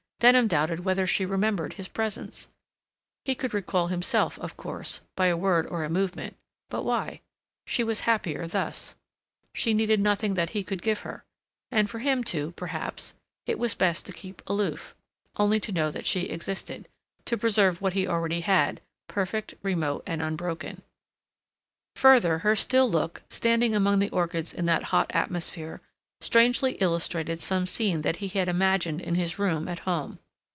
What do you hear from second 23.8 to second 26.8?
the orchids in that hot atmosphere, strangely